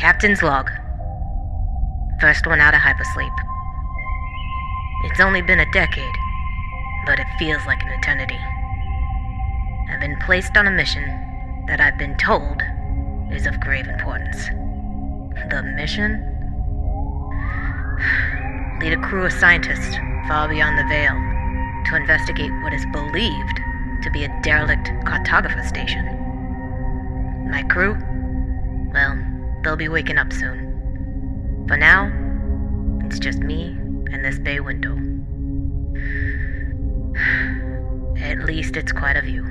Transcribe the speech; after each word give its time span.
Captain's 0.00 0.42
log. 0.42 0.70
First 2.22 2.46
one 2.46 2.58
out 2.58 2.72
of 2.72 2.80
hypersleep. 2.80 3.36
It's 5.04 5.20
only 5.20 5.42
been 5.42 5.60
a 5.60 5.70
decade, 5.72 6.14
but 7.04 7.20
it 7.20 7.26
feels 7.38 7.66
like 7.66 7.82
an 7.82 7.90
eternity. 7.90 8.38
I've 9.90 10.00
been 10.00 10.18
placed 10.20 10.56
on 10.56 10.66
a 10.66 10.70
mission 10.70 11.04
that 11.66 11.82
I've 11.82 11.98
been 11.98 12.16
told 12.16 12.62
is 13.30 13.44
of 13.44 13.60
grave 13.60 13.88
importance. 13.88 14.46
The 15.50 15.62
mission? 15.76 16.24
Lead 18.80 18.94
a 18.94 19.02
crew 19.02 19.26
of 19.26 19.34
scientists 19.34 19.96
far 20.26 20.48
beyond 20.48 20.78
the 20.78 20.88
Veil 20.88 21.12
to 21.90 21.96
investigate 21.96 22.52
what 22.62 22.72
is 22.72 22.86
believed 22.86 23.60
to 24.02 24.10
be 24.10 24.24
a 24.24 24.40
derelict 24.40 24.88
cartographer 25.04 25.68
station. 25.68 26.06
My 27.50 27.62
crew? 27.64 28.02
They'll 29.70 29.76
be 29.76 29.88
waking 29.88 30.18
up 30.18 30.32
soon. 30.32 31.64
For 31.68 31.76
now, 31.76 32.10
it's 33.06 33.20
just 33.20 33.38
me 33.38 33.76
and 34.10 34.24
this 34.24 34.36
bay 34.36 34.58
window. 34.58 34.90
At 38.20 38.40
least 38.40 38.76
it's 38.76 38.90
quite 38.90 39.16
a 39.16 39.22
view. 39.22 39.44